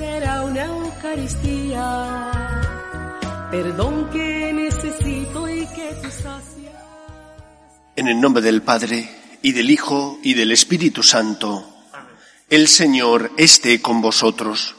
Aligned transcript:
Será 0.00 0.42
una 0.42 0.64
Eucaristía, 0.64 2.30
perdón 3.50 4.08
que 4.10 4.50
necesito 4.54 5.46
y 5.46 5.66
que 5.66 5.94
tú 6.02 6.10
sacias. 6.10 6.82
En 7.96 8.08
el 8.08 8.18
nombre 8.18 8.42
del 8.42 8.62
Padre, 8.62 9.10
y 9.42 9.52
del 9.52 9.70
Hijo, 9.70 10.18
y 10.22 10.32
del 10.32 10.52
Espíritu 10.52 11.02
Santo, 11.02 11.68
el 12.48 12.66
Señor 12.66 13.30
esté 13.36 13.82
con 13.82 14.00
vosotros. 14.00 14.74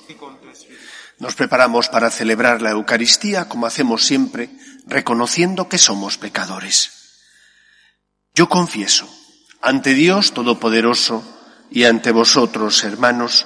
Nos 1.20 1.35
preparamos 1.35 1.88
para 1.90 2.09
celebrar 2.09 2.63
la 2.63 2.71
Eucaristía 2.71 3.48
como 3.48 3.67
hacemos 3.67 4.03
siempre, 4.03 4.49
reconociendo 4.88 5.70
que 5.70 5.77
somos 5.77 6.17
pecadores. 6.17 6.93
Yo 8.34 8.49
confieso 8.49 9.07
ante 9.62 9.93
Dios 9.93 10.34
Todopoderoso 10.34 11.23
y 11.70 11.84
ante 11.84 12.09
vosotros, 12.12 12.84
hermanos, 12.84 13.45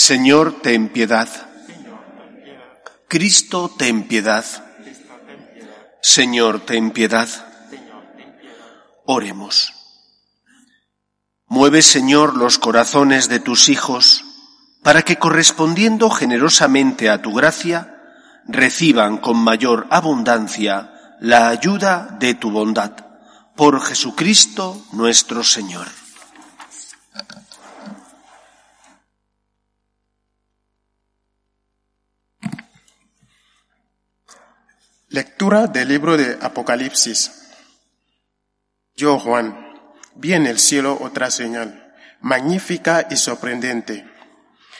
Señor, 0.00 0.60
ten 0.62 0.90
piedad. 0.90 1.28
Cristo, 3.08 3.68
ten 3.76 4.06
piedad. 4.06 4.44
Señor, 6.00 6.60
ten 6.60 6.92
piedad. 6.92 7.28
Oremos. 9.06 9.74
Mueve, 11.48 11.82
Señor, 11.82 12.36
los 12.36 12.60
corazones 12.60 13.28
de 13.28 13.40
tus 13.40 13.68
hijos, 13.68 14.24
para 14.84 15.02
que 15.02 15.16
correspondiendo 15.16 16.10
generosamente 16.10 17.10
a 17.10 17.20
tu 17.20 17.34
gracia, 17.34 18.00
reciban 18.46 19.18
con 19.18 19.36
mayor 19.36 19.88
abundancia 19.90 20.92
la 21.18 21.48
ayuda 21.48 22.16
de 22.20 22.34
tu 22.34 22.52
bondad. 22.52 22.92
Por 23.56 23.80
Jesucristo 23.80 24.80
nuestro 24.92 25.42
Señor. 25.42 25.88
Lectura 35.10 35.68
del 35.68 35.88
libro 35.88 36.18
de 36.18 36.36
Apocalipsis. 36.42 37.32
Yo, 38.94 39.18
Juan, 39.18 39.56
vi 40.14 40.34
en 40.34 40.46
el 40.46 40.58
cielo 40.58 40.98
otra 41.00 41.30
señal, 41.30 41.94
magnífica 42.20 43.06
y 43.10 43.16
sorprendente. 43.16 44.06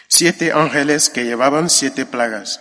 Siete 0.07 0.53
ángeles 0.53 1.09
que 1.09 1.25
llevaban 1.25 1.71
siete 1.71 2.05
plagas. 2.05 2.61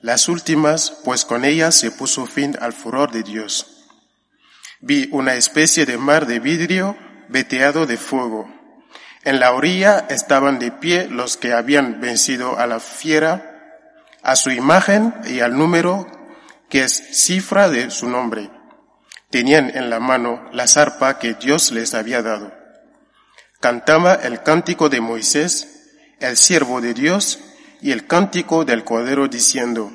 Las 0.00 0.28
últimas, 0.28 0.92
pues 1.02 1.24
con 1.24 1.44
ellas 1.44 1.74
se 1.74 1.90
puso 1.90 2.26
fin 2.26 2.56
al 2.60 2.72
furor 2.72 3.10
de 3.10 3.24
Dios. 3.24 3.88
Vi 4.80 5.08
una 5.10 5.34
especie 5.34 5.86
de 5.86 5.98
mar 5.98 6.26
de 6.26 6.38
vidrio 6.38 6.96
veteado 7.28 7.84
de 7.84 7.96
fuego. 7.96 8.48
En 9.24 9.40
la 9.40 9.50
orilla 9.54 10.06
estaban 10.08 10.60
de 10.60 10.70
pie 10.70 11.08
los 11.08 11.36
que 11.36 11.52
habían 11.52 12.00
vencido 12.00 12.60
a 12.60 12.68
la 12.68 12.78
fiera, 12.78 13.90
a 14.22 14.36
su 14.36 14.52
imagen 14.52 15.12
y 15.24 15.40
al 15.40 15.58
número 15.58 16.21
que 16.72 16.84
es 16.84 17.02
cifra 17.12 17.68
de 17.68 17.90
su 17.90 18.08
nombre. 18.08 18.50
Tenían 19.28 19.76
en 19.76 19.90
la 19.90 20.00
mano 20.00 20.48
la 20.54 20.66
zarpa 20.66 21.18
que 21.18 21.34
Dios 21.34 21.70
les 21.70 21.92
había 21.92 22.22
dado. 22.22 22.50
Cantaba 23.60 24.14
el 24.14 24.42
cántico 24.42 24.88
de 24.88 25.02
Moisés, 25.02 26.16
el 26.18 26.38
siervo 26.38 26.80
de 26.80 26.94
Dios, 26.94 27.40
y 27.82 27.90
el 27.90 28.06
cántico 28.06 28.64
del 28.64 28.84
Cordero 28.84 29.28
diciendo, 29.28 29.92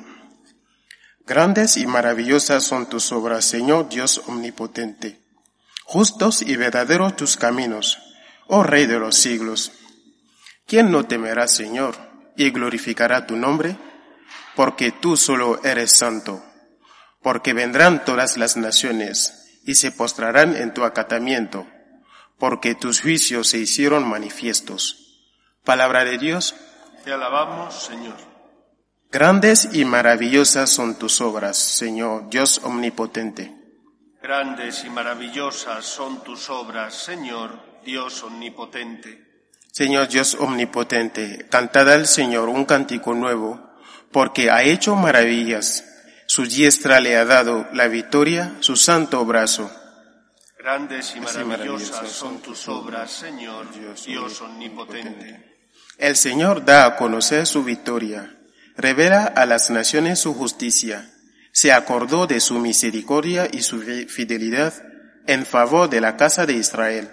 Grandes 1.26 1.76
y 1.78 1.88
maravillosas 1.88 2.62
son 2.62 2.88
tus 2.88 3.10
obras, 3.10 3.44
Señor 3.44 3.88
Dios 3.88 4.22
omnipotente. 4.28 5.18
Justos 5.82 6.42
y 6.42 6.54
verdaderos 6.54 7.16
tus 7.16 7.36
caminos, 7.36 7.98
oh 8.46 8.62
Rey 8.62 8.86
de 8.86 9.00
los 9.00 9.16
siglos. 9.16 9.72
¿Quién 10.64 10.92
no 10.92 11.06
temerá, 11.06 11.48
Señor, 11.48 11.96
y 12.36 12.50
glorificará 12.50 13.26
tu 13.26 13.34
nombre? 13.34 13.76
Porque 14.54 14.92
tú 14.92 15.16
solo 15.16 15.60
eres 15.64 15.90
santo 15.90 16.44
porque 17.28 17.52
vendrán 17.52 18.06
todas 18.06 18.38
las 18.38 18.56
naciones 18.56 19.60
y 19.62 19.74
se 19.74 19.92
postrarán 19.92 20.56
en 20.56 20.72
tu 20.72 20.84
acatamiento, 20.84 21.66
porque 22.38 22.74
tus 22.74 23.02
juicios 23.02 23.48
se 23.48 23.58
hicieron 23.58 24.08
manifiestos. 24.08 25.28
Palabra 25.62 26.06
de 26.06 26.16
Dios. 26.16 26.54
Te 27.04 27.12
alabamos, 27.12 27.82
Señor. 27.82 28.16
Grandes 29.12 29.68
y 29.74 29.84
maravillosas 29.84 30.70
son 30.70 30.98
tus 30.98 31.20
obras, 31.20 31.58
Señor 31.58 32.30
Dios 32.30 32.62
omnipotente. 32.64 33.54
Grandes 34.22 34.84
y 34.84 34.88
maravillosas 34.88 35.84
son 35.84 36.24
tus 36.24 36.48
obras, 36.48 36.94
Señor 36.94 37.60
Dios 37.84 38.22
omnipotente. 38.22 39.50
Señor 39.70 40.08
Dios 40.08 40.34
omnipotente, 40.40 41.46
cantad 41.50 41.92
al 41.92 42.06
Señor 42.06 42.48
un 42.48 42.64
cántico 42.64 43.12
nuevo, 43.12 43.60
porque 44.12 44.50
ha 44.50 44.62
hecho 44.62 44.96
maravillas 44.96 45.84
su 46.28 46.44
diestra 46.44 47.00
le 47.00 47.16
ha 47.16 47.24
dado 47.24 47.66
la 47.72 47.88
victoria, 47.88 48.52
su 48.60 48.76
santo 48.76 49.24
brazo. 49.24 49.70
Grandes 50.58 51.14
y 51.16 51.20
maravillosas 51.20 52.10
son 52.10 52.42
tus 52.42 52.68
obras, 52.68 53.10
Señor, 53.10 53.66
Dios 53.72 54.42
omnipotente. 54.42 55.56
El 55.96 56.16
Señor 56.16 56.66
da 56.66 56.84
a 56.84 56.96
conocer 56.96 57.46
su 57.46 57.64
victoria, 57.64 58.36
revela 58.76 59.24
a 59.24 59.46
las 59.46 59.70
naciones 59.70 60.18
su 60.18 60.34
justicia, 60.34 61.10
se 61.50 61.72
acordó 61.72 62.26
de 62.26 62.40
su 62.40 62.58
misericordia 62.58 63.48
y 63.50 63.62
su 63.62 63.80
fidelidad 63.80 64.74
en 65.26 65.46
favor 65.46 65.88
de 65.88 66.02
la 66.02 66.18
casa 66.18 66.44
de 66.44 66.52
Israel. 66.52 67.08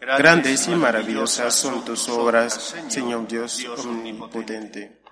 Grandes 0.00 0.66
y 0.66 0.70
maravillosas 0.70 1.54
son 1.54 1.84
tus 1.84 2.08
obras, 2.08 2.74
Señor 2.88 3.28
Dios 3.28 3.62
omnipotente. 3.84 5.02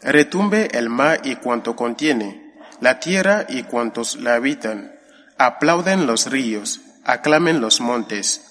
Retumbe 0.00 0.68
el 0.72 0.88
mar 0.88 1.20
y 1.24 1.36
cuanto 1.36 1.76
contiene, 1.76 2.49
la 2.80 3.00
tierra 3.00 3.46
y 3.48 3.64
cuantos 3.64 4.16
la 4.16 4.34
habitan. 4.34 4.94
Aplauden 5.38 6.06
los 6.06 6.30
ríos, 6.30 6.80
aclamen 7.04 7.60
los 7.60 7.80
montes. 7.80 8.46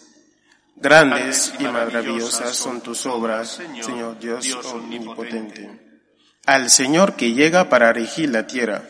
Grandes 0.75 1.53
y 1.59 1.63
maravillosas 1.63 2.55
son 2.55 2.81
tus 2.81 3.05
obras, 3.05 3.59
Señor 3.81 4.17
Dios 4.19 4.55
omnipotente. 4.65 5.69
Al 6.45 6.69
Señor 6.69 7.15
que 7.15 7.33
llega 7.33 7.69
para 7.69 7.91
regir 7.91 8.29
la 8.29 8.47
tierra, 8.47 8.83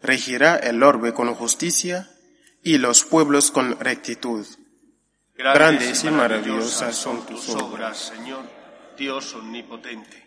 regirá 0.00 0.56
el 0.56 0.82
orbe 0.82 1.12
con 1.12 1.34
justicia 1.34 2.08
y 2.62 2.78
los 2.78 3.04
pueblos 3.04 3.50
con 3.50 3.78
rectitud. 3.80 4.46
Grandes 5.36 6.04
y 6.04 6.10
maravillosas 6.10 6.94
son 6.94 7.26
tus 7.26 7.48
obras, 7.50 8.12
Señor 8.14 8.44
Dios 8.96 9.34
omnipotente. 9.34 10.23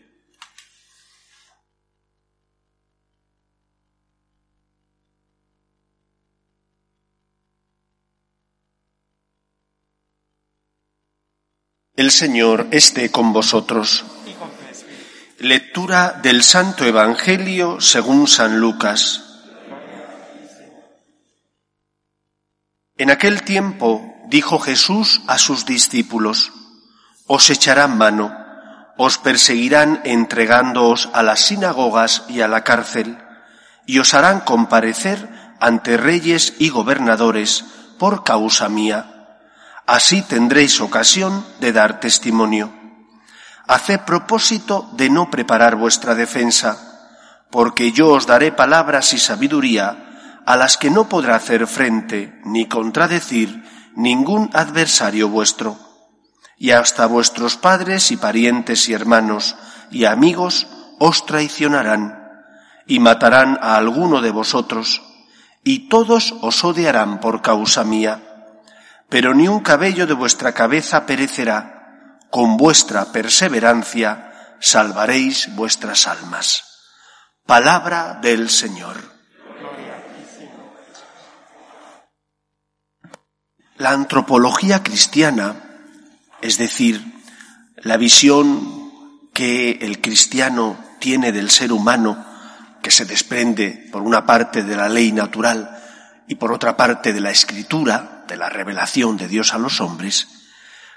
El 11.97 12.11
Señor 12.11 12.67
esté 12.69 13.09
con 13.09 13.33
vosotros. 13.33 14.05
Lectura 15.39 16.19
del 16.21 16.44
Santo 16.44 16.85
Evangelio 16.85 17.81
según 17.81 18.27
San 18.27 18.59
Lucas. 18.59 19.23
En 22.99 23.09
aquel 23.09 23.41
tiempo 23.41 24.13
dijo 24.27 24.59
Jesús 24.59 25.21
a 25.25 25.39
sus 25.39 25.65
discípulos, 25.65 26.53
Os 27.25 27.49
echarán 27.49 27.97
mano, 27.97 28.31
os 28.95 29.17
perseguirán 29.17 30.01
entregándoos 30.03 31.09
a 31.13 31.23
las 31.23 31.39
sinagogas 31.39 32.25
y 32.29 32.41
a 32.41 32.47
la 32.47 32.63
cárcel, 32.63 33.17
y 33.88 33.97
os 33.97 34.13
harán 34.13 34.41
comparecer 34.41 35.27
ante 35.59 35.97
reyes 35.97 36.53
y 36.59 36.69
gobernadores 36.69 37.65
por 37.97 38.23
causa 38.23 38.69
mía. 38.69 39.16
Así 39.88 40.22
tendréis 40.22 40.81
ocasión 40.81 41.45
de 41.62 41.72
dar 41.72 42.01
testimonio. 42.01 42.74
Haced 43.68 44.01
propósito 44.01 44.89
de 44.92 45.10
no 45.10 45.31
preparar 45.31 45.78
vuestra 45.78 46.13
defensa, 46.13 46.78
porque 47.50 47.94
yo 47.94 48.10
os 48.10 48.28
daré 48.28 48.51
palabras 48.51 49.13
y 49.13 49.18
sabiduría 49.18 50.44
a 50.45 50.57
las 50.57 50.75
que 50.75 50.89
no 50.89 51.07
podrá 51.07 51.38
hacer 51.38 51.68
frente 51.68 52.42
ni 52.44 52.68
contradecir 52.68 53.63
ningún 53.95 54.50
adversario 54.51 55.30
vuestro. 55.30 55.80
Y 56.57 56.72
hasta 56.72 57.06
vuestros 57.06 57.56
padres 57.56 58.12
y 58.12 58.18
parientes 58.18 58.89
y 58.89 58.94
hermanos 58.94 59.56
y 59.89 60.04
amigos 60.04 60.68
os 61.00 61.25
traicionarán 61.25 62.28
y 62.88 63.00
matarán 63.00 63.57
a 63.62 63.78
alguno 63.78 64.22
de 64.22 64.31
vosotros 64.31 65.01
y 65.63 65.88
todos 65.88 66.36
os 66.42 66.66
odiarán 66.66 67.22
por 67.22 67.42
causa 67.42 67.86
mía. 67.86 68.26
Pero 69.09 69.33
ni 69.33 69.48
un 69.48 69.62
cabello 69.62 70.06
de 70.06 70.13
vuestra 70.13 70.54
cabeza 70.54 71.06
perecerá, 71.06 72.19
con 72.30 72.57
vuestra 72.57 73.06
perseverancia 73.06 74.56
salvaréis 74.59 75.56
vuestras 75.56 76.07
almas. 76.07 76.63
Palabra 77.45 78.19
del 78.21 78.50
Señor. 78.50 78.98
La 83.77 83.92
antropología 83.92 84.83
cristiana, 84.83 85.56
es 86.42 86.57
decir, 86.57 87.01
la 87.77 87.95
visión 87.95 88.92
que 89.33 89.71
el 89.81 90.01
cristiano 90.01 90.77
tiene 91.00 91.31
del 91.31 91.51
ser 91.51 91.71
humano, 91.71 92.25
que 92.81 92.92
se 92.92 93.06
desprende 93.06 93.88
por 93.92 94.01
una 94.01 94.25
parte 94.25 94.63
de 94.63 94.75
la 94.75 94.89
ley 94.89 95.12
natural 95.12 95.80
y 96.27 96.36
por 96.36 96.51
otra 96.51 96.75
parte 96.75 97.13
de 97.13 97.21
la 97.21 97.30
escritura, 97.30 98.16
de 98.27 98.38
la 98.38 98.50
revelación 98.50 99.18
de 99.18 99.27
Dios 99.27 99.53
a 99.53 99.57
los 99.57 99.81
hombres, 99.81 100.27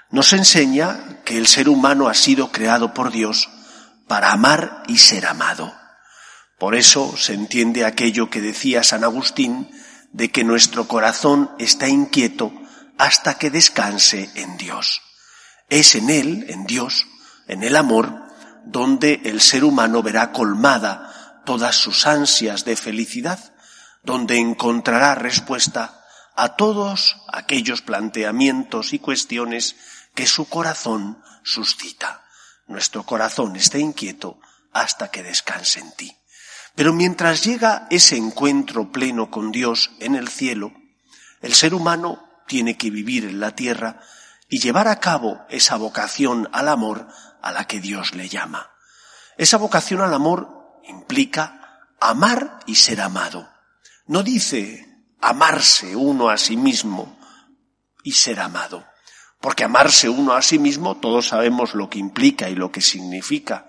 nos 0.09 0.33
enseña 0.33 1.21
que 1.23 1.37
el 1.37 1.47
ser 1.47 1.69
humano 1.69 2.09
ha 2.09 2.13
sido 2.13 2.51
creado 2.51 2.93
por 2.93 3.11
Dios 3.11 3.49
para 4.07 4.31
amar 4.31 4.83
y 4.87 4.97
ser 4.97 5.25
amado. 5.25 5.73
Por 6.59 6.75
eso 6.75 7.15
se 7.17 7.33
entiende 7.33 7.85
aquello 7.85 8.29
que 8.29 8.41
decía 8.41 8.83
San 8.83 9.03
Agustín 9.03 9.71
de 10.11 10.29
que 10.29 10.43
nuestro 10.43 10.87
corazón 10.87 11.49
está 11.57 11.87
inquieto 11.87 12.51
hasta 12.97 13.37
que 13.37 13.49
descanse 13.49 14.29
en 14.35 14.57
Dios. 14.57 15.01
Es 15.69 15.95
en 15.95 16.09
Él, 16.09 16.45
en 16.49 16.65
Dios, 16.65 17.07
en 17.47 17.63
el 17.63 17.75
amor, 17.77 18.27
donde 18.65 19.21
el 19.23 19.41
ser 19.41 19.63
humano 19.63 20.03
verá 20.03 20.31
colmada 20.31 21.41
todas 21.45 21.75
sus 21.75 22.05
ansias 22.05 22.65
de 22.65 22.75
felicidad, 22.75 23.39
donde 24.03 24.37
encontrará 24.37 25.15
respuesta 25.15 26.00
a 26.35 26.55
todos 26.55 27.17
aquellos 27.31 27.81
planteamientos 27.81 28.93
y 28.93 28.99
cuestiones 28.99 29.75
que 30.15 30.27
su 30.27 30.47
corazón 30.47 31.21
suscita. 31.43 32.25
Nuestro 32.67 33.03
corazón 33.03 33.55
está 33.55 33.77
inquieto 33.77 34.39
hasta 34.71 35.09
que 35.09 35.23
descanse 35.23 35.79
en 35.79 35.91
ti. 35.93 36.17
Pero 36.75 36.93
mientras 36.93 37.43
llega 37.43 37.87
ese 37.89 38.15
encuentro 38.15 38.91
pleno 38.91 39.29
con 39.29 39.51
Dios 39.51 39.91
en 39.99 40.15
el 40.15 40.29
cielo, 40.29 40.71
el 41.41 41.53
ser 41.53 41.73
humano 41.73 42.23
tiene 42.47 42.77
que 42.77 42.89
vivir 42.89 43.25
en 43.25 43.39
la 43.39 43.55
tierra 43.55 44.01
y 44.47 44.59
llevar 44.59 44.87
a 44.87 44.99
cabo 44.99 45.41
esa 45.49 45.75
vocación 45.75 46.49
al 46.51 46.69
amor 46.69 47.07
a 47.41 47.51
la 47.51 47.65
que 47.65 47.79
Dios 47.79 48.15
le 48.15 48.29
llama. 48.29 48.71
Esa 49.37 49.57
vocación 49.57 50.01
al 50.01 50.13
amor 50.13 50.79
implica 50.87 51.87
amar 51.99 52.59
y 52.65 52.75
ser 52.75 53.01
amado. 53.01 53.49
No 54.07 54.23
dice 54.23 54.90
amarse 55.21 55.95
uno 55.95 56.29
a 56.29 56.37
sí 56.37 56.57
mismo 56.57 57.17
y 58.03 58.13
ser 58.13 58.39
amado. 58.39 58.85
Porque 59.39 59.63
amarse 59.63 60.09
uno 60.09 60.33
a 60.33 60.41
sí 60.41 60.59
mismo 60.59 60.97
todos 60.97 61.27
sabemos 61.29 61.73
lo 61.73 61.89
que 61.89 61.99
implica 61.99 62.49
y 62.49 62.55
lo 62.55 62.71
que 62.71 62.81
significa. 62.81 63.67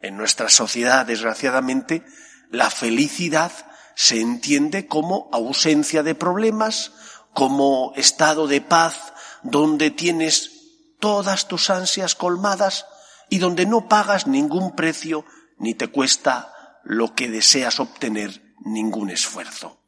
En 0.00 0.16
nuestra 0.16 0.48
sociedad, 0.48 1.04
desgraciadamente, 1.04 2.04
la 2.50 2.70
felicidad 2.70 3.52
se 3.94 4.20
entiende 4.20 4.86
como 4.86 5.28
ausencia 5.32 6.02
de 6.02 6.14
problemas, 6.14 6.92
como 7.34 7.92
estado 7.96 8.46
de 8.46 8.60
paz 8.60 9.12
donde 9.42 9.90
tienes 9.90 10.52
todas 11.00 11.48
tus 11.48 11.70
ansias 11.70 12.14
colmadas 12.14 12.86
y 13.28 13.38
donde 13.38 13.66
no 13.66 13.88
pagas 13.88 14.26
ningún 14.26 14.74
precio 14.74 15.24
ni 15.58 15.74
te 15.74 15.88
cuesta 15.88 16.52
lo 16.82 17.14
que 17.14 17.28
deseas 17.28 17.78
obtener 17.80 18.54
ningún 18.64 19.10
esfuerzo. 19.10 19.79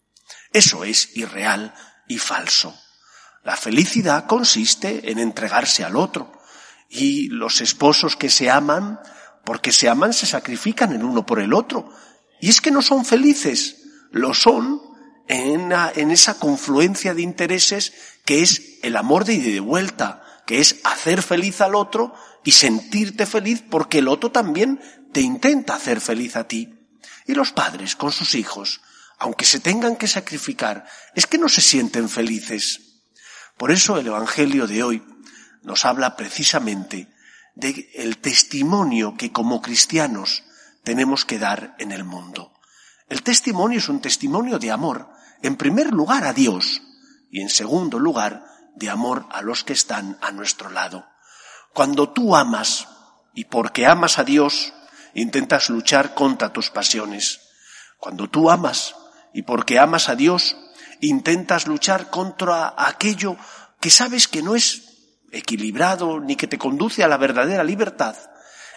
Eso 0.52 0.84
es 0.84 1.16
irreal 1.16 1.74
y 2.08 2.18
falso. 2.18 2.76
La 3.44 3.56
felicidad 3.56 4.26
consiste 4.26 5.10
en 5.10 5.18
entregarse 5.18 5.84
al 5.84 5.96
otro 5.96 6.32
y 6.88 7.28
los 7.28 7.60
esposos 7.60 8.16
que 8.16 8.30
se 8.30 8.50
aman, 8.50 9.00
porque 9.44 9.72
se 9.72 9.88
aman, 9.88 10.12
se 10.12 10.26
sacrifican 10.26 10.92
el 10.92 11.02
uno 11.02 11.26
por 11.26 11.40
el 11.40 11.54
otro. 11.54 11.90
Y 12.40 12.50
es 12.50 12.60
que 12.60 12.70
no 12.70 12.82
son 12.82 13.04
felices, 13.04 13.82
lo 14.10 14.34
son 14.34 14.80
en, 15.26 15.72
en 15.72 16.10
esa 16.10 16.38
confluencia 16.38 17.14
de 17.14 17.22
intereses 17.22 17.92
que 18.24 18.42
es 18.42 18.78
el 18.82 18.96
amor 18.96 19.24
de 19.24 19.34
ida 19.34 19.48
y 19.48 19.52
de 19.52 19.60
vuelta, 19.60 20.22
que 20.46 20.60
es 20.60 20.80
hacer 20.84 21.22
feliz 21.22 21.60
al 21.60 21.74
otro 21.74 22.14
y 22.44 22.52
sentirte 22.52 23.26
feliz 23.26 23.64
porque 23.68 23.98
el 23.98 24.08
otro 24.08 24.30
también 24.30 24.80
te 25.12 25.20
intenta 25.20 25.74
hacer 25.74 26.00
feliz 26.00 26.36
a 26.36 26.46
ti. 26.46 26.78
Y 27.26 27.34
los 27.34 27.52
padres 27.52 27.96
con 27.96 28.12
sus 28.12 28.34
hijos, 28.34 28.80
aunque 29.22 29.44
se 29.44 29.60
tengan 29.60 29.94
que 29.94 30.08
sacrificar, 30.08 30.84
es 31.14 31.28
que 31.28 31.38
no 31.38 31.48
se 31.48 31.60
sienten 31.60 32.08
felices. 32.08 32.80
Por 33.56 33.70
eso 33.70 33.96
el 33.96 34.08
Evangelio 34.08 34.66
de 34.66 34.82
hoy 34.82 35.00
nos 35.62 35.84
habla 35.84 36.16
precisamente 36.16 37.08
del 37.54 37.88
el 37.94 38.18
testimonio 38.18 39.16
que 39.16 39.30
como 39.30 39.62
cristianos 39.62 40.42
tenemos 40.82 41.24
que 41.24 41.38
dar 41.38 41.76
en 41.78 41.92
el 41.92 42.02
mundo. 42.02 42.52
El 43.08 43.22
testimonio 43.22 43.78
es 43.78 43.88
un 43.88 44.00
testimonio 44.00 44.58
de 44.58 44.72
amor, 44.72 45.08
en 45.40 45.54
primer 45.54 45.92
lugar 45.92 46.24
a 46.24 46.32
Dios 46.32 46.82
y 47.30 47.42
en 47.42 47.48
segundo 47.48 48.00
lugar 48.00 48.44
de 48.74 48.90
amor 48.90 49.26
a 49.30 49.40
los 49.40 49.62
que 49.62 49.74
están 49.74 50.18
a 50.20 50.32
nuestro 50.32 50.68
lado. 50.68 51.06
Cuando 51.72 52.10
tú 52.10 52.34
amas, 52.34 52.88
y 53.34 53.44
porque 53.44 53.86
amas 53.86 54.18
a 54.18 54.24
Dios, 54.24 54.72
intentas 55.14 55.70
luchar 55.70 56.12
contra 56.14 56.52
tus 56.52 56.70
pasiones. 56.70 57.38
Cuando 57.98 58.28
tú 58.28 58.50
amas, 58.50 58.96
y 59.34 59.42
porque 59.42 59.78
amas 59.78 60.08
a 60.08 60.16
Dios, 60.16 60.56
intentas 61.00 61.66
luchar 61.66 62.10
contra 62.10 62.74
aquello 62.76 63.36
que 63.80 63.90
sabes 63.90 64.28
que 64.28 64.42
no 64.42 64.54
es 64.54 65.18
equilibrado 65.32 66.20
ni 66.20 66.36
que 66.36 66.46
te 66.46 66.58
conduce 66.58 67.02
a 67.02 67.08
la 67.08 67.16
verdadera 67.16 67.64
libertad, 67.64 68.16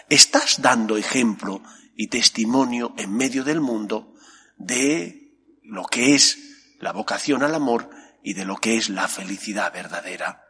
estás 0.08 0.60
dando 0.62 0.96
ejemplo 0.96 1.62
y 1.96 2.08
testimonio 2.08 2.94
en 2.96 3.12
medio 3.12 3.44
del 3.44 3.60
mundo 3.60 4.14
de 4.56 5.34
lo 5.62 5.84
que 5.84 6.14
es 6.14 6.38
la 6.80 6.92
vocación 6.92 7.42
al 7.42 7.54
amor 7.54 7.90
y 8.22 8.34
de 8.34 8.44
lo 8.44 8.56
que 8.56 8.76
es 8.76 8.88
la 8.88 9.08
felicidad 9.08 9.72
verdadera. 9.72 10.42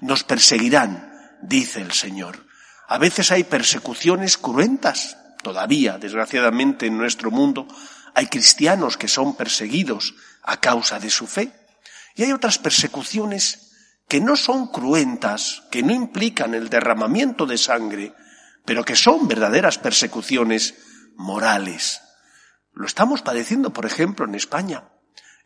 Nos 0.00 0.24
perseguirán, 0.24 1.12
dice 1.42 1.80
el 1.80 1.92
Señor. 1.92 2.46
A 2.88 2.98
veces 2.98 3.30
hay 3.30 3.44
persecuciones 3.44 4.36
cruentas, 4.36 5.16
todavía, 5.42 5.98
desgraciadamente, 5.98 6.86
en 6.86 6.98
nuestro 6.98 7.30
mundo, 7.30 7.66
hay 8.14 8.26
cristianos 8.26 8.96
que 8.96 9.08
son 9.08 9.36
perseguidos 9.36 10.14
a 10.42 10.58
causa 10.58 10.98
de 10.98 11.10
su 11.10 11.26
fe. 11.26 11.52
Y 12.14 12.24
hay 12.24 12.32
otras 12.32 12.58
persecuciones 12.58 13.72
que 14.08 14.20
no 14.20 14.36
son 14.36 14.68
cruentas, 14.68 15.62
que 15.70 15.82
no 15.82 15.92
implican 15.92 16.54
el 16.54 16.68
derramamiento 16.68 17.46
de 17.46 17.56
sangre, 17.56 18.14
pero 18.64 18.84
que 18.84 18.96
son 18.96 19.26
verdaderas 19.28 19.78
persecuciones 19.78 20.74
morales. 21.16 22.00
Lo 22.74 22.86
estamos 22.86 23.22
padeciendo, 23.22 23.72
por 23.72 23.86
ejemplo, 23.86 24.26
en 24.26 24.34
España. 24.34 24.84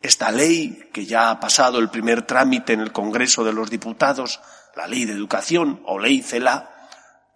Esta 0.01 0.31
ley, 0.31 0.89
que 0.93 1.05
ya 1.05 1.29
ha 1.29 1.39
pasado 1.39 1.79
el 1.79 1.89
primer 1.89 2.23
trámite 2.23 2.73
en 2.73 2.81
el 2.81 2.91
Congreso 2.91 3.43
de 3.43 3.53
los 3.53 3.69
Diputados, 3.69 4.39
la 4.75 4.87
ley 4.87 5.05
de 5.05 5.13
educación 5.13 5.81
o 5.85 5.99
ley 5.99 6.21
CELA, 6.21 6.69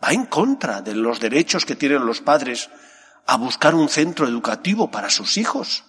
va 0.03 0.13
en 0.13 0.25
contra 0.25 0.81
de 0.81 0.95
los 0.95 1.19
derechos 1.19 1.65
que 1.65 1.75
tienen 1.75 2.05
los 2.05 2.21
padres 2.21 2.69
a 3.25 3.37
buscar 3.37 3.75
un 3.75 3.89
centro 3.89 4.27
educativo 4.27 4.91
para 4.91 5.09
sus 5.09 5.37
hijos. 5.37 5.83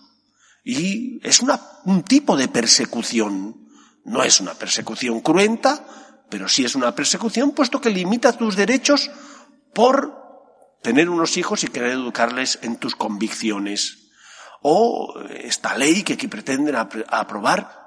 Y 0.65 1.21
es 1.27 1.43
un 1.85 2.03
tipo 2.03 2.37
de 2.37 2.49
persecución. 2.49 3.69
No 4.05 4.23
es 4.23 4.41
una 4.41 4.55
persecución 4.55 5.21
cruenta, 5.21 5.85
pero 6.29 6.49
sí 6.49 6.65
es 6.65 6.75
una 6.75 6.95
persecución 6.95 7.53
puesto 7.53 7.81
que 7.81 7.91
limita 7.91 8.33
tus 8.33 8.57
derechos 8.57 9.11
por 9.75 10.21
tener 10.83 11.09
unos 11.09 11.37
hijos 11.37 11.65
y 11.65 11.69
querer 11.69 11.93
educarles 11.93 12.59
en 12.63 12.77
tus 12.77 12.95
convicciones. 12.95 14.11
O 14.63 15.15
esta 15.31 15.77
ley 15.77 16.03
que 16.03 16.15
aquí 16.15 16.29
pretenden 16.29 16.77
aprobar 16.77 17.83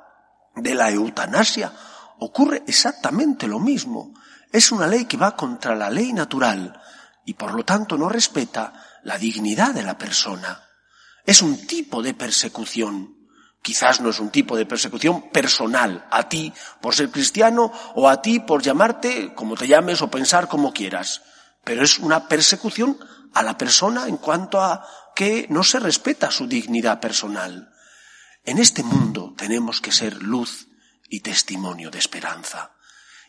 de 0.56 0.76
la 0.76 0.92
eutanasia. 0.92 1.72
Ocurre 2.20 2.64
exactamente 2.68 3.48
lo 3.48 3.60
mismo 3.60 4.14
Es 4.56 4.72
una 4.72 4.88
ley 4.88 5.04
que 5.04 5.18
va 5.18 5.36
contra 5.36 5.76
la 5.76 5.90
ley 5.90 6.14
natural 6.14 6.82
y 7.26 7.34
por 7.34 7.54
lo 7.54 7.66
tanto 7.66 7.98
no 7.98 8.08
respeta 8.08 8.72
la 9.06 9.20
dignidad 9.20 9.74
de 9.74 9.84
la 9.84 10.00
persona. 10.00 10.64
Es 11.26 11.44
un 11.44 11.68
tipo 11.68 12.02
de 12.02 12.16
persecución. 12.16 13.30
Quizás 13.62 14.02
no 14.02 14.10
es 14.10 14.20
un 14.20 14.32
tipo 14.32 14.58
de 14.58 14.66
persecución 14.66 15.30
personal, 15.30 16.08
a 16.10 16.28
ti 16.28 16.52
por 16.82 16.96
ser 16.96 17.10
cristiano 17.12 17.72
o 17.94 18.10
a 18.10 18.22
ti 18.22 18.40
por 18.40 18.64
llamarte 18.64 19.34
como 19.36 19.56
te 19.56 19.68
llames 19.68 20.02
o 20.02 20.10
pensar 20.10 20.48
como 20.48 20.74
quieras, 20.74 21.22
pero 21.64 21.84
es 21.84 22.00
una 22.00 22.28
persecución 22.28 22.98
a 23.34 23.44
la 23.44 23.58
persona 23.58 24.08
en 24.08 24.18
cuanto 24.18 24.60
a 24.60 24.86
que 25.16 25.46
no 25.50 25.64
se 25.64 25.80
respeta 25.80 26.32
su 26.32 26.48
dignidad 26.48 27.00
personal. 27.00 27.72
En 28.44 28.58
este 28.58 28.82
mundo 28.82 29.36
tenemos 29.38 29.82
que 29.82 29.92
ser 29.92 30.22
luz 30.22 30.68
y 31.10 31.20
testimonio 31.20 31.92
de 31.92 32.00
esperanza. 32.00 32.72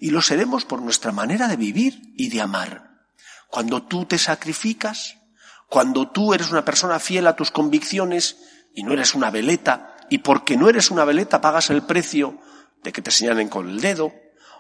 Y 0.01 0.09
lo 0.09 0.23
seremos 0.23 0.65
por 0.65 0.81
nuestra 0.81 1.13
manera 1.13 1.49
de 1.49 1.57
vivir 1.57 2.15
y 2.17 2.31
de 2.31 2.41
amar. 2.41 3.05
Cuando 3.49 3.83
tú 3.83 4.07
te 4.07 4.19
sacrificas, 4.19 5.17
cuando 5.69 6.11
tú 6.11 6.33
eres 6.33 6.51
una 6.51 6.65
persona 6.65 6.99
fiel 6.99 7.27
a 7.27 7.37
tus 7.37 7.51
convicciones 7.51 8.39
y 8.75 8.83
no 8.83 8.93
eres 8.93 9.15
una 9.15 9.31
veleta, 9.31 9.97
y 10.11 10.19
porque 10.19 10.57
no 10.57 10.69
eres 10.69 10.91
una 10.91 11.05
veleta 11.05 11.41
pagas 11.41 11.71
el 11.71 11.83
precio 11.83 12.39
de 12.83 12.93
que 12.93 13.03
te 13.03 13.11
señalen 13.11 13.49
con 13.49 13.69
el 13.69 13.81
dedo, 13.81 14.13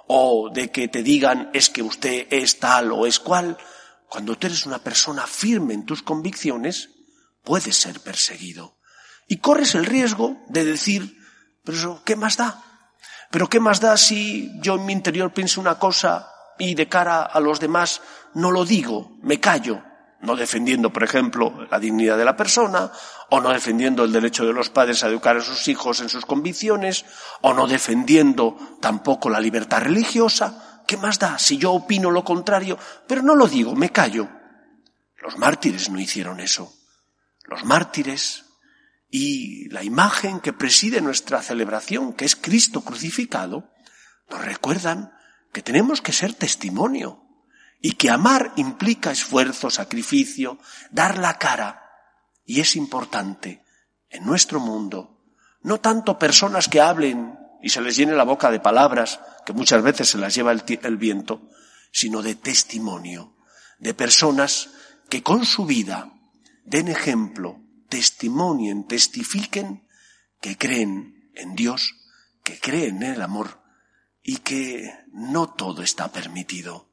o 0.08 0.50
de 0.52 0.70
que 0.70 0.88
te 0.88 1.02
digan 1.02 1.50
es 1.52 1.70
que 1.70 1.82
usted 1.82 2.26
es 2.30 2.58
tal 2.58 2.92
o 2.92 3.06
es 3.06 3.18
cual, 3.18 3.56
cuando 4.08 4.36
tú 4.36 4.46
eres 4.46 4.66
una 4.66 4.78
persona 4.78 5.26
firme 5.26 5.74
en 5.74 5.84
tus 5.84 6.02
convicciones, 6.02 6.90
puedes 7.42 7.76
ser 7.76 8.00
perseguido. 8.00 8.78
Y 9.28 9.38
corres 9.38 9.74
el 9.74 9.84
riesgo 9.84 10.36
de 10.48 10.64
decir, 10.64 11.16
pero 11.64 12.02
¿qué 12.04 12.14
más 12.14 12.36
da? 12.36 12.62
Pero 13.30 13.48
¿qué 13.48 13.58
más 13.58 13.80
da 13.80 13.96
si 13.96 14.52
yo 14.60 14.76
en 14.76 14.86
mi 14.86 14.92
interior 14.92 15.32
pienso 15.32 15.60
una 15.60 15.78
cosa 15.78 16.30
y 16.58 16.74
de 16.74 16.88
cara 16.88 17.22
a 17.22 17.40
los 17.40 17.58
demás 17.58 18.00
no 18.34 18.52
lo 18.52 18.64
digo, 18.64 19.18
me 19.22 19.40
callo? 19.40 19.82
No 20.20 20.36
defendiendo, 20.36 20.92
por 20.92 21.04
ejemplo, 21.04 21.66
la 21.70 21.78
dignidad 21.78 22.16
de 22.16 22.24
la 22.24 22.36
persona, 22.36 22.90
o 23.30 23.40
no 23.40 23.50
defendiendo 23.50 24.04
el 24.04 24.12
derecho 24.12 24.46
de 24.46 24.52
los 24.52 24.70
padres 24.70 25.02
a 25.04 25.08
educar 25.08 25.36
a 25.36 25.42
sus 25.42 25.68
hijos 25.68 26.00
en 26.00 26.08
sus 26.08 26.24
convicciones, 26.24 27.04
o 27.42 27.52
no 27.52 27.66
defendiendo 27.66 28.56
tampoco 28.80 29.28
la 29.28 29.40
libertad 29.40 29.82
religiosa. 29.82 30.82
¿Qué 30.86 30.96
más 30.96 31.18
da 31.18 31.38
si 31.38 31.58
yo 31.58 31.72
opino 31.72 32.10
lo 32.10 32.24
contrario? 32.24 32.78
Pero 33.06 33.22
no 33.22 33.34
lo 33.34 33.46
digo, 33.46 33.74
me 33.74 33.90
callo. 33.90 34.28
Los 35.20 35.36
mártires 35.36 35.90
no 35.90 36.00
hicieron 36.00 36.40
eso. 36.40 36.72
Los 37.44 37.64
mártires 37.64 38.44
y 39.10 39.68
la 39.70 39.84
imagen 39.84 40.40
que 40.40 40.52
preside 40.52 41.00
nuestra 41.00 41.42
celebración, 41.42 42.12
que 42.12 42.24
es 42.24 42.36
Cristo 42.36 42.82
crucificado, 42.82 43.70
nos 44.30 44.44
recuerdan 44.44 45.12
que 45.52 45.62
tenemos 45.62 46.00
que 46.00 46.12
ser 46.12 46.34
testimonio 46.34 47.25
y 47.86 47.92
que 47.92 48.10
amar 48.10 48.52
implica 48.56 49.12
esfuerzo, 49.12 49.70
sacrificio, 49.70 50.58
dar 50.90 51.18
la 51.18 51.38
cara. 51.38 51.88
Y 52.44 52.58
es 52.58 52.74
importante 52.74 53.62
en 54.10 54.26
nuestro 54.26 54.58
mundo, 54.58 55.22
no 55.62 55.78
tanto 55.78 56.18
personas 56.18 56.66
que 56.66 56.80
hablen 56.80 57.38
y 57.62 57.68
se 57.68 57.80
les 57.80 57.96
llene 57.96 58.16
la 58.16 58.24
boca 58.24 58.50
de 58.50 58.58
palabras, 58.58 59.20
que 59.44 59.52
muchas 59.52 59.84
veces 59.84 60.08
se 60.08 60.18
las 60.18 60.34
lleva 60.34 60.50
el, 60.50 60.64
el 60.82 60.96
viento, 60.96 61.48
sino 61.92 62.22
de 62.22 62.34
testimonio, 62.34 63.36
de 63.78 63.94
personas 63.94 64.70
que 65.08 65.22
con 65.22 65.44
su 65.44 65.64
vida 65.64 66.12
den 66.64 66.88
ejemplo, 66.88 67.60
testimonien, 67.88 68.88
testifiquen 68.88 69.86
que 70.40 70.58
creen 70.58 71.30
en 71.36 71.54
Dios, 71.54 71.94
que 72.42 72.58
creen 72.58 73.04
en 73.04 73.14
el 73.14 73.22
amor 73.22 73.62
y 74.24 74.38
que 74.38 74.92
no 75.12 75.50
todo 75.50 75.82
está 75.82 76.10
permitido 76.10 76.85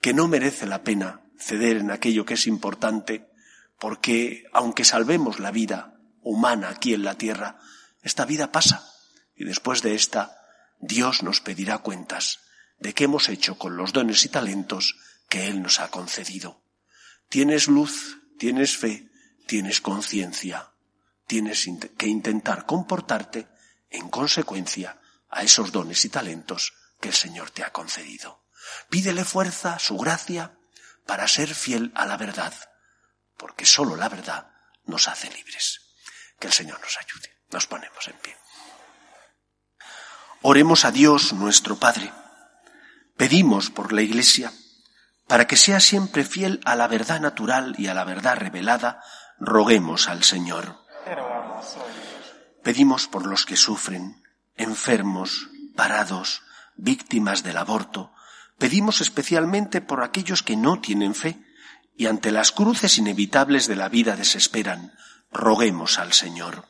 que 0.00 0.14
no 0.14 0.28
merece 0.28 0.66
la 0.66 0.82
pena 0.82 1.22
ceder 1.38 1.76
en 1.78 1.90
aquello 1.90 2.24
que 2.24 2.34
es 2.34 2.46
importante, 2.46 3.28
porque 3.78 4.44
aunque 4.52 4.84
salvemos 4.84 5.38
la 5.38 5.50
vida 5.50 5.98
humana 6.22 6.68
aquí 6.70 6.94
en 6.94 7.04
la 7.04 7.16
tierra, 7.16 7.58
esta 8.02 8.24
vida 8.24 8.52
pasa 8.52 8.88
y 9.36 9.44
después 9.44 9.82
de 9.82 9.94
esta 9.94 10.36
Dios 10.80 11.22
nos 11.22 11.40
pedirá 11.40 11.78
cuentas 11.78 12.40
de 12.78 12.94
qué 12.94 13.04
hemos 13.04 13.28
hecho 13.28 13.58
con 13.58 13.76
los 13.76 13.92
dones 13.92 14.24
y 14.24 14.28
talentos 14.28 14.96
que 15.28 15.48
Él 15.48 15.62
nos 15.62 15.80
ha 15.80 15.90
concedido. 15.90 16.62
Tienes 17.28 17.68
luz, 17.68 18.18
tienes 18.38 18.76
fe, 18.76 19.10
tienes 19.46 19.80
conciencia, 19.80 20.72
tienes 21.26 21.68
que 21.96 22.06
intentar 22.06 22.66
comportarte 22.66 23.48
en 23.90 24.08
consecuencia 24.08 25.00
a 25.28 25.42
esos 25.42 25.72
dones 25.72 26.04
y 26.04 26.08
talentos 26.08 26.72
que 27.00 27.08
el 27.08 27.14
Señor 27.14 27.50
te 27.50 27.64
ha 27.64 27.72
concedido. 27.72 28.44
Pídele 28.88 29.24
fuerza, 29.24 29.78
su 29.78 29.96
gracia, 29.96 30.58
para 31.06 31.26
ser 31.28 31.54
fiel 31.54 31.92
a 31.94 32.06
la 32.06 32.16
verdad, 32.16 32.52
porque 33.36 33.64
sólo 33.64 33.96
la 33.96 34.08
verdad 34.08 34.50
nos 34.84 35.08
hace 35.08 35.30
libres. 35.30 35.80
Que 36.38 36.46
el 36.48 36.52
Señor 36.52 36.80
nos 36.80 36.96
ayude. 36.98 37.38
Nos 37.50 37.66
ponemos 37.66 38.06
en 38.08 38.16
pie. 38.18 38.36
Oremos 40.42 40.84
a 40.84 40.90
Dios 40.90 41.32
nuestro 41.32 41.76
Padre. 41.76 42.12
Pedimos 43.16 43.70
por 43.70 43.92
la 43.92 44.02
Iglesia, 44.02 44.52
para 45.26 45.46
que 45.46 45.56
sea 45.56 45.80
siempre 45.80 46.24
fiel 46.24 46.60
a 46.64 46.76
la 46.76 46.86
verdad 46.86 47.20
natural 47.20 47.74
y 47.78 47.88
a 47.88 47.94
la 47.94 48.04
verdad 48.04 48.36
revelada, 48.36 49.02
roguemos 49.40 50.08
al 50.08 50.22
Señor. 50.22 50.84
Pedimos 52.62 53.08
por 53.08 53.26
los 53.26 53.46
que 53.46 53.56
sufren, 53.56 54.22
enfermos, 54.56 55.48
parados, 55.74 56.42
víctimas 56.76 57.42
del 57.42 57.56
aborto, 57.56 58.12
Pedimos 58.58 59.00
especialmente 59.00 59.80
por 59.80 60.02
aquellos 60.02 60.42
que 60.42 60.56
no 60.56 60.80
tienen 60.80 61.14
fe 61.14 61.38
y 61.96 62.06
ante 62.06 62.32
las 62.32 62.52
cruces 62.52 62.98
inevitables 62.98 63.66
de 63.66 63.76
la 63.76 63.88
vida 63.88 64.16
desesperan. 64.16 64.92
Roguemos 65.32 65.98
al 65.98 66.12
Señor. 66.12 66.64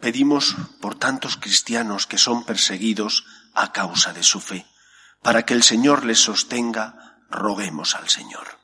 Pedimos 0.00 0.56
por 0.80 0.96
tantos 0.96 1.36
cristianos 1.36 2.08
que 2.08 2.18
son 2.18 2.44
perseguidos 2.44 3.24
a 3.54 3.72
causa 3.72 4.12
de 4.12 4.24
su 4.24 4.40
fe. 4.40 4.66
Para 5.22 5.44
que 5.44 5.54
el 5.54 5.62
Señor 5.62 6.04
les 6.04 6.18
sostenga, 6.18 7.18
roguemos 7.30 7.94
al 7.94 8.08
Señor. 8.08 8.58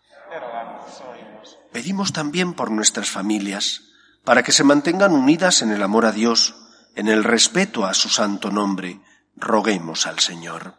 Pedimos 1.72 2.12
también 2.12 2.54
por 2.54 2.72
nuestras 2.72 3.10
familias, 3.10 3.82
para 4.24 4.42
que 4.42 4.50
se 4.50 4.64
mantengan 4.64 5.12
unidas 5.12 5.62
en 5.62 5.70
el 5.70 5.82
amor 5.82 6.06
a 6.06 6.12
Dios, 6.12 6.56
en 6.96 7.06
el 7.06 7.22
respeto 7.22 7.86
a 7.86 7.94
su 7.94 8.08
santo 8.08 8.50
nombre, 8.50 9.00
roguemos 9.36 10.06
al 10.06 10.18
Señor. 10.18 10.74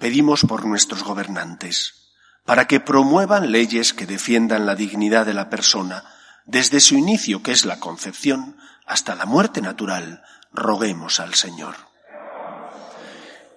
Pedimos 0.00 0.46
por 0.48 0.64
nuestros 0.64 1.04
gobernantes, 1.04 2.10
para 2.46 2.66
que 2.66 2.80
promuevan 2.80 3.52
leyes 3.52 3.92
que 3.92 4.06
defiendan 4.06 4.64
la 4.64 4.74
dignidad 4.74 5.26
de 5.26 5.34
la 5.34 5.50
persona, 5.50 6.04
desde 6.46 6.80
su 6.80 6.96
inicio, 6.96 7.42
que 7.42 7.52
es 7.52 7.66
la 7.66 7.78
concepción, 7.78 8.56
hasta 8.86 9.14
la 9.14 9.26
muerte 9.26 9.60
natural, 9.60 10.24
roguemos 10.52 11.20
al 11.20 11.34
Señor. 11.34 11.76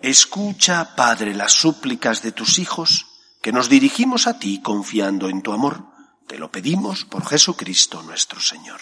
Escucha, 0.02 0.96
Padre, 0.98 1.34
las 1.34 1.54
súplicas 1.54 2.22
de 2.22 2.34
tus 2.34 2.60
hijos, 2.60 3.08
que 3.42 3.54
nos 3.54 3.70
dirigimos 3.70 4.28
a 4.28 4.38
ti 4.38 4.62
confiando 4.62 5.30
en 5.30 5.42
tu 5.42 5.54
amor. 5.54 5.86
Te 6.28 6.38
lo 6.38 6.52
pedimos 6.52 7.06
por 7.06 7.26
Jesucristo 7.26 8.04
nuestro 8.04 8.42
Señor. 8.42 8.82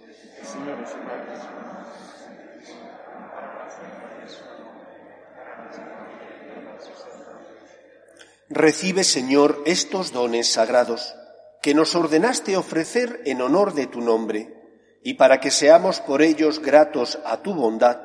Recibe, 8.53 9.05
Señor, 9.05 9.63
estos 9.65 10.11
dones 10.11 10.51
sagrados 10.51 11.15
que 11.61 11.73
nos 11.73 11.95
ordenaste 11.95 12.57
ofrecer 12.57 13.21
en 13.25 13.41
honor 13.41 13.73
de 13.73 13.87
tu 13.87 14.01
nombre, 14.01 14.53
y 15.03 15.13
para 15.13 15.39
que 15.39 15.51
seamos 15.51 16.01
por 16.01 16.21
ellos 16.21 16.59
gratos 16.59 17.19
a 17.23 17.41
tu 17.41 17.53
bondad, 17.53 18.01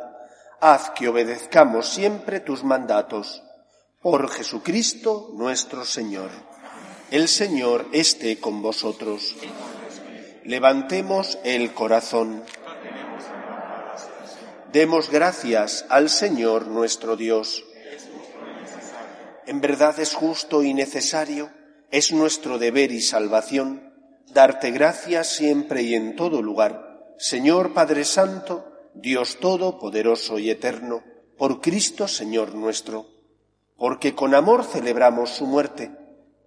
haz 0.60 0.90
que 0.90 1.08
obedezcamos 1.08 1.88
siempre 1.88 2.38
tus 2.38 2.62
mandatos. 2.62 3.42
Por 4.00 4.30
Jesucristo 4.30 5.32
nuestro 5.34 5.84
Señor. 5.84 6.30
El 7.10 7.26
Señor 7.26 7.86
esté 7.90 8.38
con 8.38 8.62
vosotros. 8.62 9.34
Levantemos 10.44 11.38
el 11.42 11.72
corazón. 11.72 12.44
Demos 14.72 15.10
gracias 15.10 15.86
al 15.88 16.08
Señor 16.08 16.68
nuestro 16.68 17.16
Dios. 17.16 17.65
En 19.46 19.60
verdad 19.60 19.98
es 20.00 20.14
justo 20.14 20.64
y 20.64 20.74
necesario, 20.74 21.50
es 21.90 22.12
nuestro 22.12 22.58
deber 22.58 22.90
y 22.90 23.00
salvación, 23.00 23.92
darte 24.32 24.72
gracias 24.72 25.28
siempre 25.28 25.82
y 25.82 25.94
en 25.94 26.16
todo 26.16 26.42
lugar, 26.42 27.14
Señor 27.16 27.72
Padre 27.72 28.04
Santo, 28.04 28.64
Dios 28.94 29.38
Todopoderoso 29.38 30.40
y 30.40 30.50
Eterno, 30.50 31.04
por 31.38 31.60
Cristo 31.60 32.08
Señor 32.08 32.56
nuestro, 32.56 33.06
porque 33.76 34.16
con 34.16 34.34
amor 34.34 34.64
celebramos 34.64 35.30
su 35.30 35.46
muerte, 35.46 35.92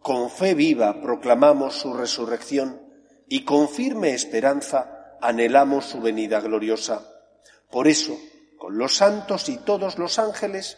con 0.02 0.30
fe 0.30 0.54
viva 0.54 1.02
proclamamos 1.02 1.76
su 1.76 1.94
resurrección 1.94 2.82
y 3.30 3.46
con 3.46 3.70
firme 3.70 4.14
esperanza 4.14 5.16
anhelamos 5.22 5.86
su 5.86 6.02
venida 6.02 6.42
gloriosa. 6.42 7.08
Por 7.72 7.88
eso, 7.88 8.18
con 8.58 8.78
los 8.78 8.96
santos 8.96 9.48
y 9.48 9.58
todos 9.58 9.98
los 9.98 10.20
ángeles, 10.20 10.78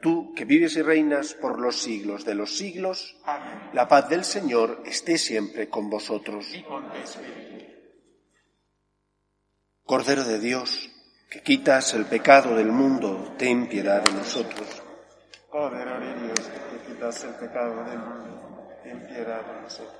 Tú, 0.00 0.32
que 0.34 0.46
vives 0.46 0.76
y 0.76 0.82
reinas 0.82 1.34
por 1.34 1.60
los 1.60 1.76
siglos 1.76 2.24
de 2.24 2.34
los 2.34 2.56
siglos, 2.56 3.16
la 3.72 3.86
paz 3.86 4.08
del 4.08 4.24
Señor 4.24 4.82
esté 4.86 5.18
siempre 5.18 5.68
con 5.68 5.90
vosotros. 5.90 6.46
Cordero 9.84 10.24
de 10.24 10.38
Dios, 10.38 10.90
que 11.28 11.42
quitas 11.42 11.92
el 11.94 12.06
pecado 12.06 12.56
del 12.56 12.72
mundo, 12.72 13.34
ten 13.36 13.68
piedad 13.68 14.02
de 14.02 14.12
nosotros. 14.12 14.82
Cordero 15.50 16.00
de 16.00 16.14
Dios, 16.14 16.50
que 16.70 16.92
quitas 16.92 17.24
el 17.24 17.34
pecado 17.34 17.84
del 17.84 17.98
mundo, 17.98 18.68
ten 18.82 19.06
piedad 19.06 19.44
de 19.44 19.62
nosotros. 19.62 19.99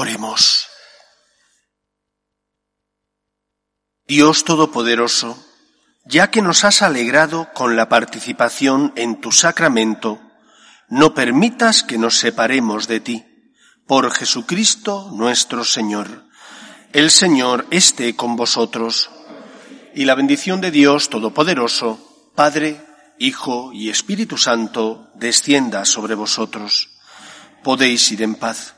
Oremos. 0.00 0.68
Dios 4.06 4.44
Todopoderoso, 4.44 5.44
ya 6.04 6.30
que 6.30 6.40
nos 6.40 6.62
has 6.62 6.82
alegrado 6.82 7.48
con 7.52 7.74
la 7.74 7.88
participación 7.88 8.92
en 8.94 9.20
tu 9.20 9.32
sacramento, 9.32 10.20
no 10.88 11.14
permitas 11.14 11.82
que 11.82 11.98
nos 11.98 12.16
separemos 12.16 12.86
de 12.86 13.00
ti. 13.00 13.26
Por 13.88 14.12
Jesucristo 14.12 15.10
nuestro 15.10 15.64
Señor. 15.64 16.26
El 16.92 17.10
Señor 17.10 17.66
esté 17.72 18.14
con 18.14 18.36
vosotros. 18.36 19.10
Y 19.96 20.04
la 20.04 20.14
bendición 20.14 20.60
de 20.60 20.70
Dios 20.70 21.08
Todopoderoso, 21.08 22.30
Padre, 22.36 22.86
Hijo 23.18 23.72
y 23.72 23.90
Espíritu 23.90 24.38
Santo, 24.38 25.10
descienda 25.16 25.84
sobre 25.84 26.14
vosotros. 26.14 26.88
Podéis 27.64 28.12
ir 28.12 28.22
en 28.22 28.36
paz. 28.36 28.77